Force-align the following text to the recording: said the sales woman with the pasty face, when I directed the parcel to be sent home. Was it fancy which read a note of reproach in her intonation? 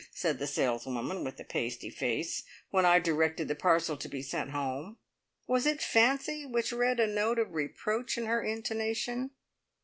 said 0.09 0.39
the 0.39 0.47
sales 0.47 0.87
woman 0.87 1.23
with 1.23 1.37
the 1.37 1.43
pasty 1.43 1.91
face, 1.91 2.41
when 2.71 2.87
I 2.87 2.97
directed 2.97 3.47
the 3.47 3.53
parcel 3.53 3.95
to 3.97 4.09
be 4.09 4.23
sent 4.23 4.49
home. 4.49 4.97
Was 5.45 5.67
it 5.67 5.79
fancy 5.79 6.43
which 6.43 6.71
read 6.73 6.99
a 6.99 7.05
note 7.05 7.37
of 7.37 7.53
reproach 7.53 8.17
in 8.17 8.25
her 8.25 8.41
intonation? 8.41 9.29